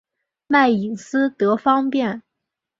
[0.47, 2.23] 卖隐私得方便